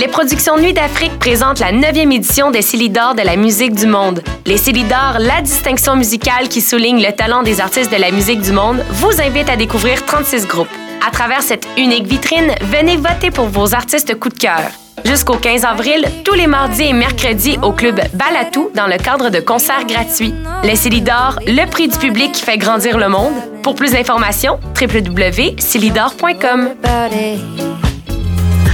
Les 0.00 0.08
productions 0.08 0.56
Nuit 0.58 0.72
d'Afrique 0.72 1.20
présentent 1.20 1.60
la 1.60 1.70
9e 1.70 2.12
édition 2.12 2.50
des 2.50 2.62
Célidors 2.62 3.14
de 3.14 3.22
la 3.22 3.36
musique 3.36 3.74
du 3.74 3.86
monde. 3.86 4.24
Les 4.44 4.56
Célidors, 4.56 5.18
la 5.20 5.40
distinction 5.40 5.94
musicale 5.94 6.48
qui 6.48 6.60
souligne 6.60 7.00
le 7.00 7.12
talent 7.12 7.44
des 7.44 7.60
artistes 7.60 7.92
de 7.92 8.00
la 8.00 8.10
musique 8.10 8.40
du 8.40 8.50
monde, 8.50 8.84
vous 8.90 9.20
invite 9.20 9.48
à 9.48 9.54
découvrir 9.54 10.04
36 10.04 10.48
groupes. 10.48 10.66
À 11.06 11.12
travers 11.12 11.42
cette 11.42 11.68
unique 11.76 12.06
vitrine, 12.06 12.52
venez 12.62 12.96
voter 12.96 13.30
pour 13.30 13.46
vos 13.46 13.72
artistes 13.72 14.18
coup 14.18 14.30
de 14.30 14.38
cœur. 14.38 14.64
Jusqu'au 15.04 15.36
15 15.36 15.64
avril, 15.64 16.04
tous 16.24 16.34
les 16.34 16.48
mardis 16.48 16.84
et 16.84 16.92
mercredis 16.92 17.58
au 17.62 17.70
club 17.70 18.00
Balatou 18.14 18.70
dans 18.74 18.88
le 18.88 18.96
cadre 18.96 19.30
de 19.30 19.38
concerts 19.38 19.86
gratuits. 19.86 20.34
Les 20.64 20.76
Célidors, 20.76 21.38
le 21.46 21.70
prix 21.70 21.86
du 21.86 21.98
public 21.98 22.32
qui 22.32 22.42
fait 22.42 22.58
grandir 22.58 22.98
le 22.98 23.08
monde. 23.08 23.34
Pour 23.62 23.76
plus 23.76 23.92
d'informations, 23.92 24.58
www.célidor.com. 24.80 26.70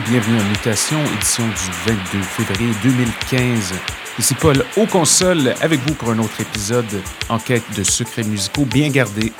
Bienvenue 0.00 0.40
à 0.40 0.44
Mutation, 0.44 0.98
édition 1.16 1.44
du 1.46 1.92
22 1.92 2.22
février 2.22 2.70
2015. 2.82 3.74
Ici 4.18 4.34
Paul 4.34 4.64
au 4.76 4.86
console 4.86 5.54
avec 5.60 5.78
vous 5.86 5.94
pour 5.94 6.10
un 6.10 6.18
autre 6.18 6.40
épisode 6.40 7.02
en 7.28 7.38
quête 7.38 7.62
de 7.76 7.84
secrets 7.84 8.24
musicaux 8.24 8.64
bien 8.64 8.88
gardés. 8.90 9.32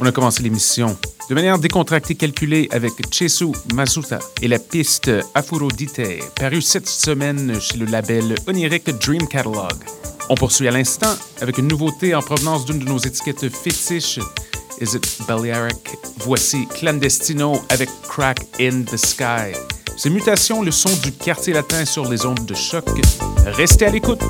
On 0.00 0.06
a 0.06 0.12
commencé 0.12 0.42
l'émission 0.42 0.96
de 1.28 1.34
manière 1.34 1.58
décontractée 1.58 2.14
calculée 2.14 2.68
avec 2.70 2.92
Chesu 3.10 3.48
Masuta 3.74 4.18
et 4.40 4.48
la 4.48 4.58
piste 4.58 5.10
Aphrodite, 5.34 6.00
parue 6.36 6.62
cette 6.62 6.88
semaine 6.88 7.60
chez 7.60 7.76
le 7.76 7.86
label 7.86 8.34
onirique 8.46 8.88
Dream 9.00 9.28
Catalog. 9.28 9.74
On 10.30 10.36
poursuit 10.36 10.68
à 10.68 10.70
l'instant 10.70 11.14
avec 11.42 11.58
une 11.58 11.68
nouveauté 11.68 12.14
en 12.14 12.22
provenance 12.22 12.64
d'une 12.64 12.78
de 12.78 12.86
nos 12.86 12.98
étiquettes 12.98 13.48
fétiches, 13.50 14.20
Is 14.80 14.94
It 14.94 15.22
Balearic? 15.26 15.96
Voici 16.18 16.66
Clandestino 16.66 17.60
avec 17.70 17.88
Crack 18.08 18.40
in 18.60 18.82
the 18.82 18.96
Sky. 18.96 19.65
Ces 19.96 20.10
mutations, 20.10 20.62
le 20.62 20.70
son 20.70 20.94
du 21.02 21.10
quartier 21.10 21.54
latin 21.54 21.84
sur 21.86 22.10
les 22.10 22.26
ondes 22.26 22.44
de 22.44 22.54
choc. 22.54 22.84
Restez 23.46 23.86
à 23.86 23.90
l'écoute. 23.90 24.20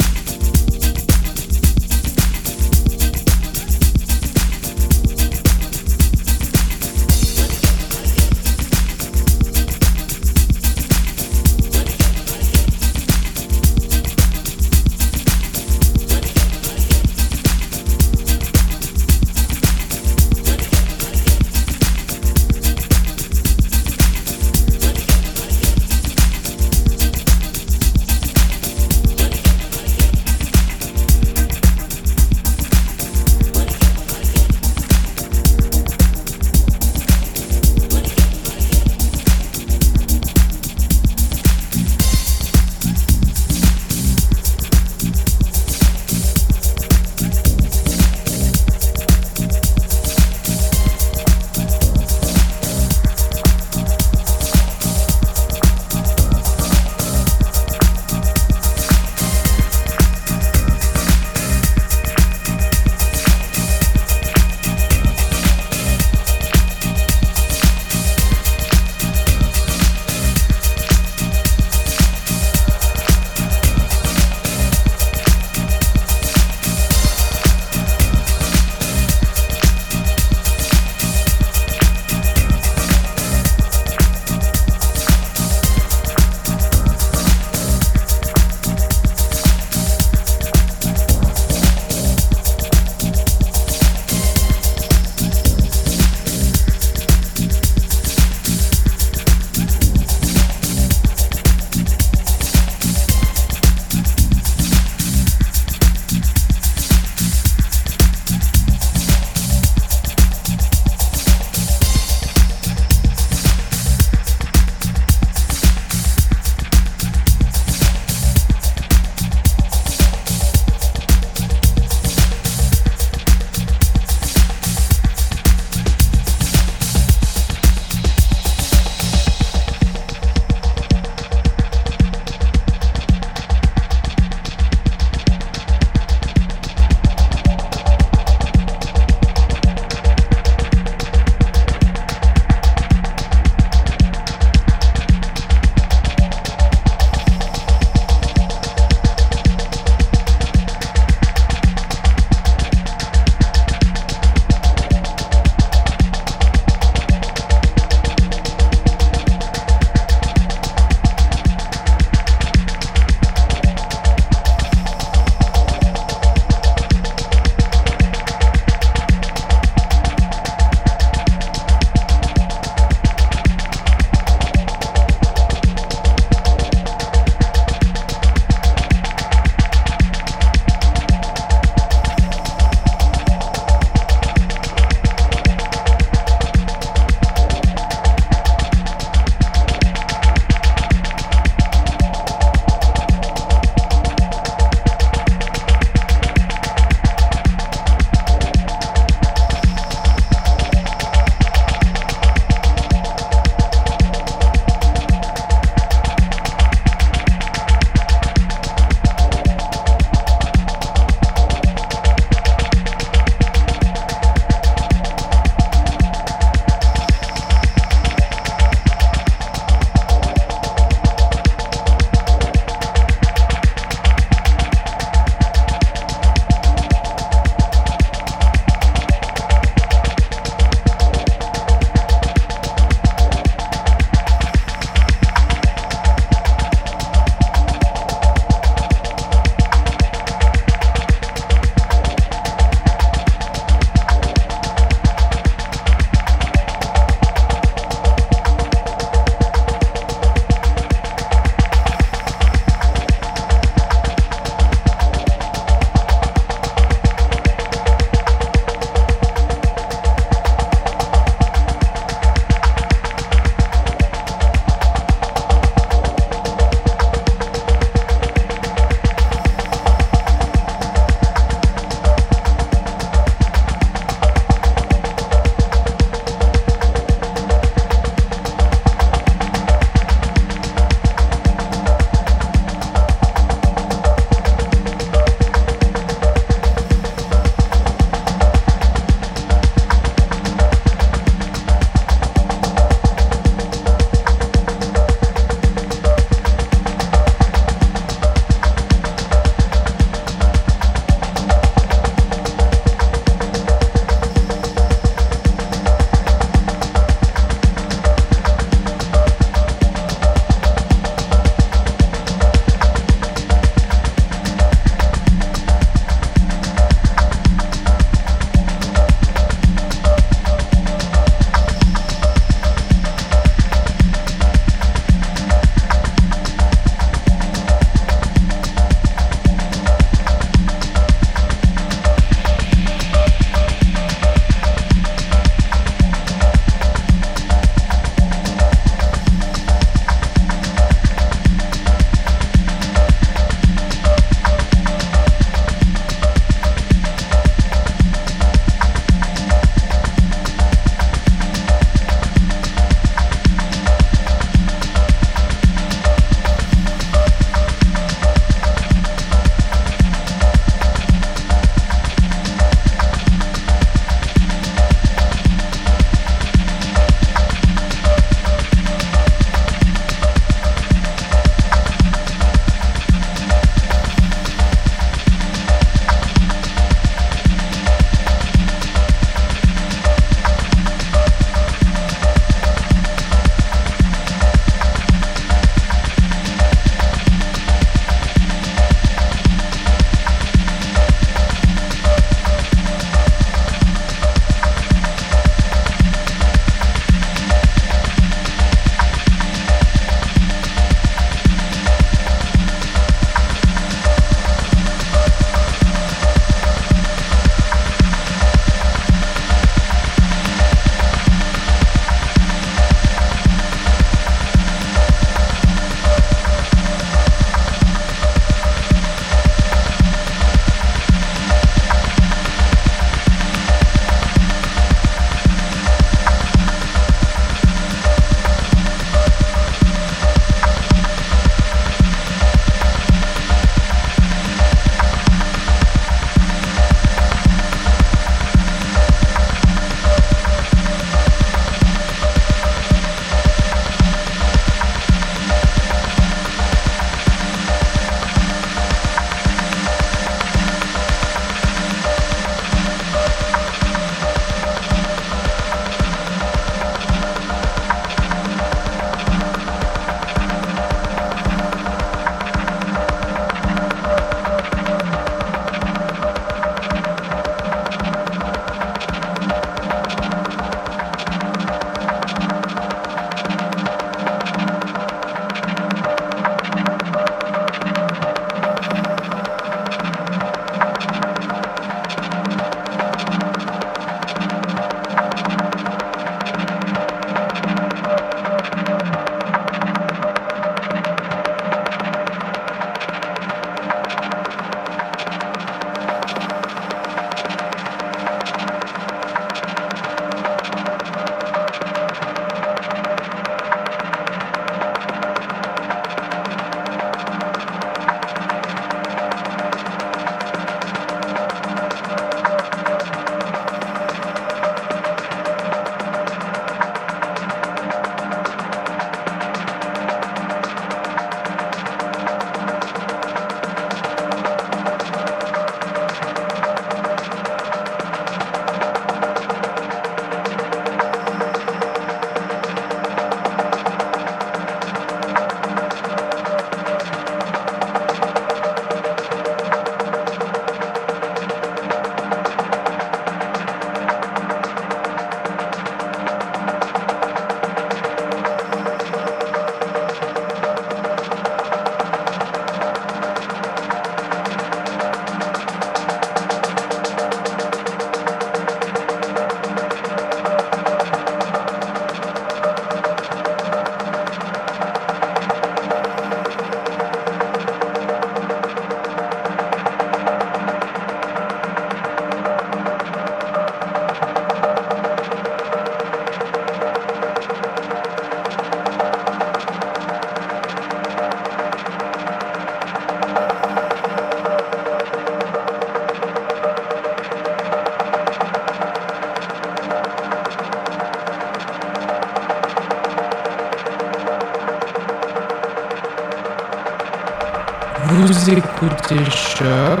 Écoutez 598.48 599.30
Choc 599.30 600.00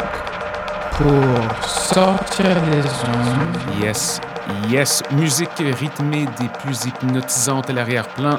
pour 0.96 1.68
sortir 1.68 2.60
des 2.70 2.84
ondes. 2.84 3.80
Yes, 3.80 4.20
yes, 4.68 5.02
musique 5.12 5.50
rythmée 5.58 6.26
des 6.40 6.48
plus 6.62 6.86
hypnotisantes 6.86 7.70
à 7.70 7.72
l'arrière-plan. 7.72 8.38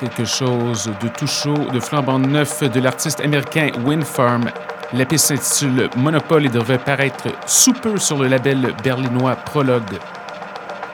Quelque 0.00 0.24
chose 0.24 0.90
de 1.02 1.08
tout 1.08 1.26
chaud, 1.26 1.56
de 1.72 1.80
flambant 1.80 2.18
neuf 2.18 2.62
de 2.62 2.80
l'artiste 2.80 3.20
américain 3.20 3.70
Windfarm. 3.84 4.50
La 4.92 5.04
piste 5.04 5.26
s'intitule 5.26 5.88
Monopole 5.96 6.46
et 6.46 6.50
devrait 6.50 6.78
paraître 6.78 7.28
sous 7.46 7.72
peu 7.72 7.96
sur 7.98 8.18
le 8.18 8.28
label 8.28 8.74
berlinois 8.82 9.36
Prologue. 9.36 9.98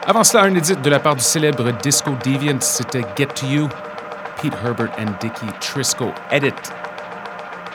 Avant 0.07 0.25
cela, 0.25 0.45
un 0.45 0.55
édite 0.55 0.83
de 0.83 0.91
la 0.91 1.01
part 1.01 1.17
du 1.17 1.23
célèbre 1.23 1.71
Disco 1.83 2.11
Deviant, 2.25 2.61
c'était 2.61 3.05
Get 3.17 3.27
to 3.27 3.47
You, 3.47 3.69
Pete 4.41 4.55
Herbert 4.65 4.91
and 4.99 5.13
Dickie 5.21 5.53
Trisco 5.61 6.13
Edit. 6.31 6.55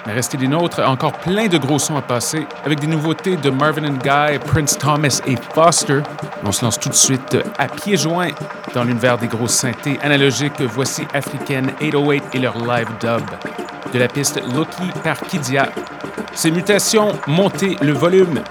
Mais 0.06 0.14
restez 0.14 0.38
des 0.38 0.48
nôtres, 0.48 0.82
encore 0.88 1.14
plein 1.14 1.48
de 1.48 1.58
gros 1.58 1.80
sons 1.80 1.98
à 1.98 2.02
passer, 2.02 2.48
avec 2.66 2.80
des 2.80 2.88
nouveautés 2.88 3.36
de 3.36 3.50
Marvin 3.50 3.86
and 3.86 3.98
Guy, 4.04 4.40
Prince 4.40 4.78
Thomas 4.78 5.22
et 5.28 5.36
Foster. 5.54 6.02
On 6.44 6.52
se 6.52 6.64
lance 6.64 6.80
tout 6.80 6.90
de 6.90 6.94
suite 6.94 7.38
à 7.58 7.68
pieds 7.68 7.98
joints 7.98 8.32
dans 8.74 8.84
l'univers 8.84 9.18
des 9.18 9.28
grosses 9.28 9.56
synthés 9.56 10.00
analogiques. 10.02 10.62
Voici 10.62 11.06
African 11.14 11.64
808 11.82 12.24
et 12.34 12.40
leur 12.40 12.58
live 12.58 12.88
dub 13.02 13.24
de 13.94 14.00
la 14.00 14.08
piste 14.08 14.42
Lucky 14.54 14.92
par 15.04 15.20
Kidia. 15.22 15.70
Ces 16.34 16.52
mutations, 16.52 17.14
montez 17.28 17.76
le 17.82 17.94
volume. 17.94 18.42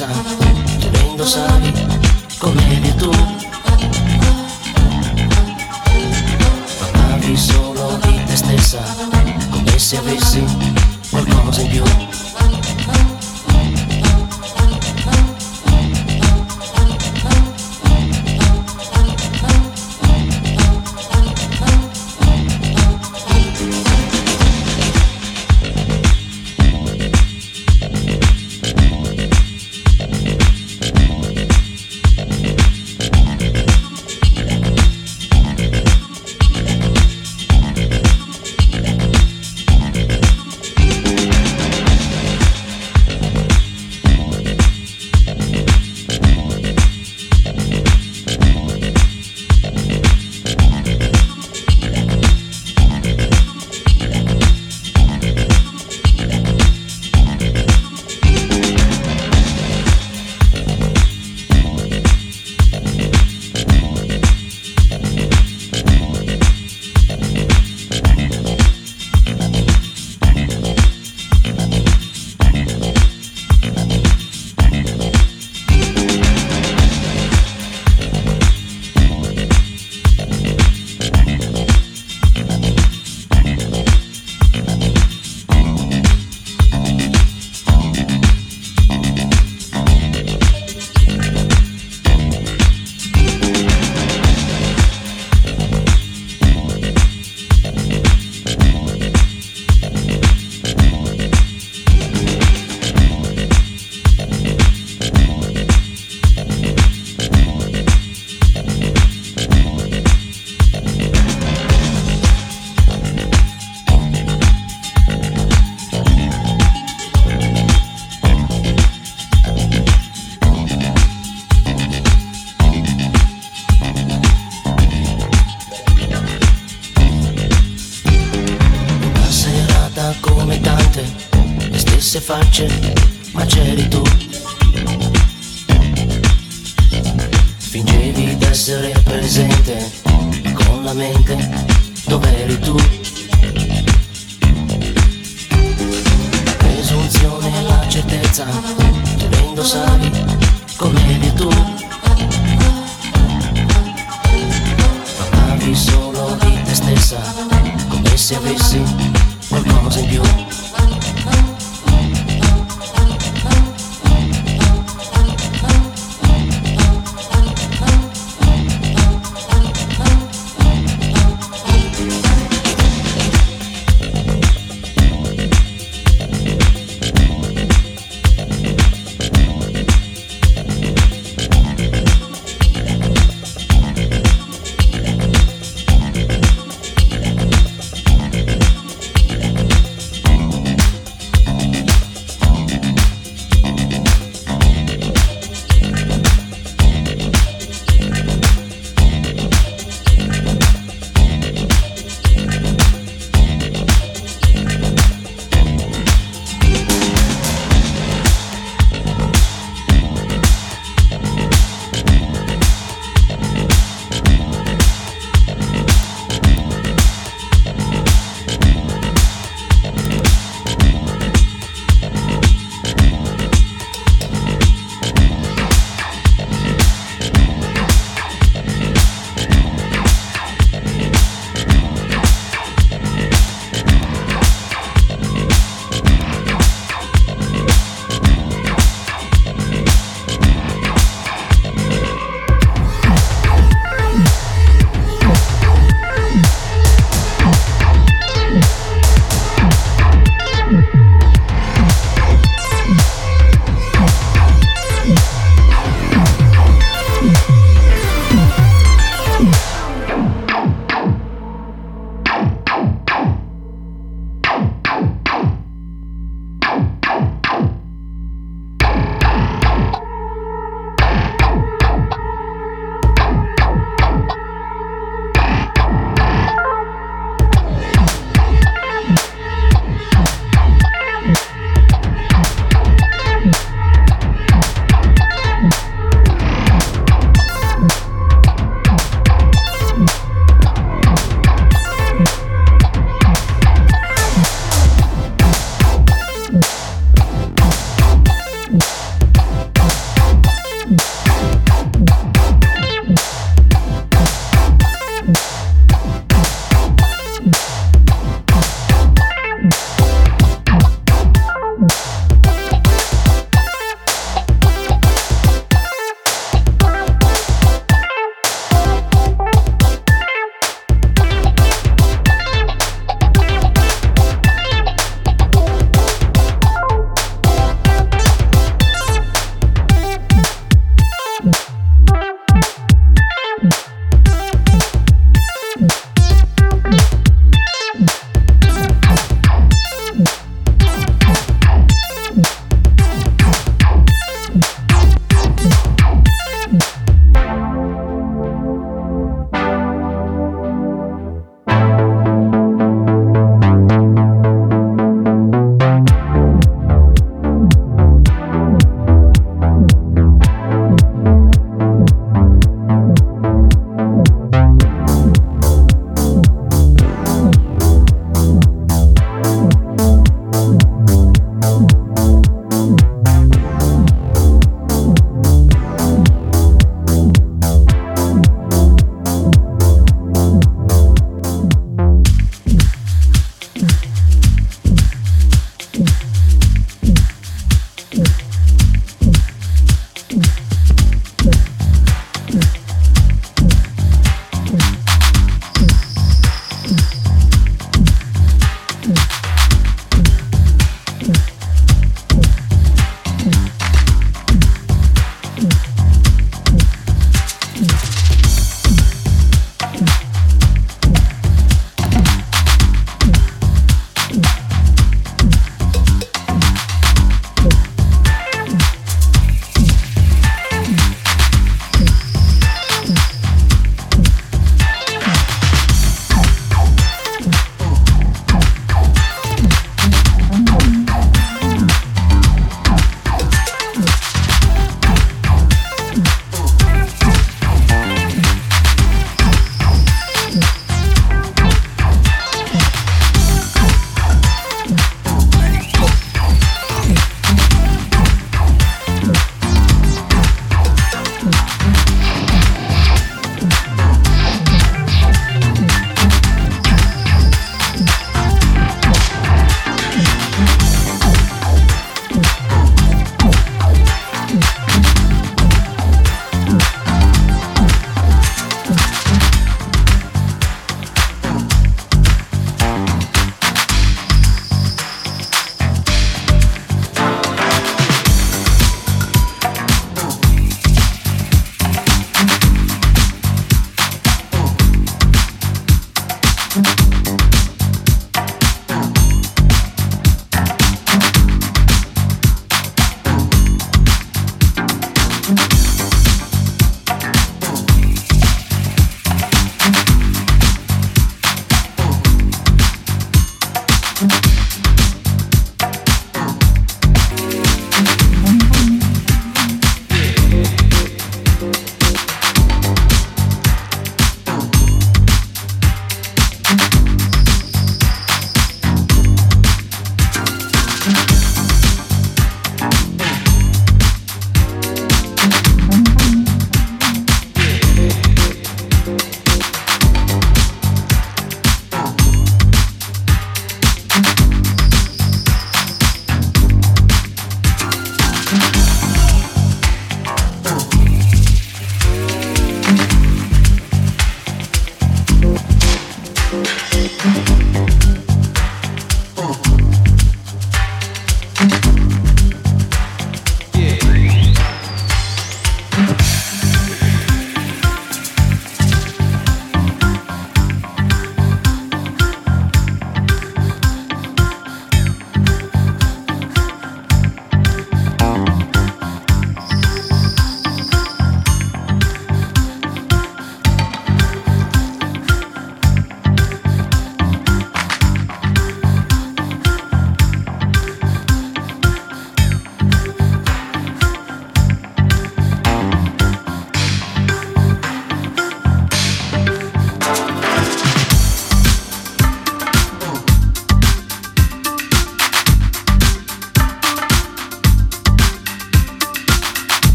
danza, 0.00 0.08
te 0.80 0.88
vengo 0.98 1.22
a 1.22 1.26
salir 1.26 1.74
con. 2.38 3.39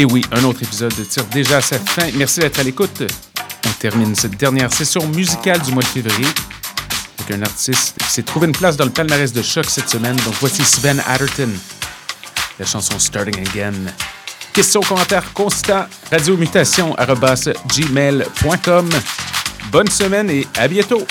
Et 0.00 0.04
oui, 0.06 0.24
un 0.32 0.42
autre 0.44 0.62
épisode 0.62 0.94
tire 1.10 1.26
déjà 1.26 1.58
à 1.58 1.60
sa 1.60 1.78
fin. 1.78 2.08
Merci 2.14 2.40
d'être 2.40 2.58
à 2.58 2.62
l'écoute. 2.62 3.02
On 3.66 3.70
termine 3.78 4.14
cette 4.14 4.34
dernière 4.34 4.72
session 4.72 5.06
musicale 5.08 5.60
du 5.60 5.72
mois 5.72 5.82
de 5.82 5.88
février 5.88 6.26
avec 7.18 7.38
un 7.38 7.42
artiste 7.42 7.96
qui 7.98 8.06
s'est 8.06 8.22
trouvé 8.22 8.46
une 8.46 8.54
place 8.54 8.78
dans 8.78 8.86
le 8.86 8.90
palmarès 8.90 9.30
de 9.30 9.42
choc 9.42 9.66
cette 9.66 9.90
semaine. 9.90 10.16
Donc 10.24 10.32
voici 10.40 10.64
Sven 10.64 11.02
Atherton, 11.06 11.50
la 12.58 12.64
chanson 12.64 12.98
Starting 12.98 13.46
Again. 13.46 13.74
Questions, 14.54 14.80
commentaires 14.80 15.34
constants, 15.34 15.84
radiomutation.gmail.com. 16.10 18.88
Bonne 19.70 19.90
semaine 19.90 20.30
et 20.30 20.46
à 20.56 20.66
bientôt! 20.66 21.06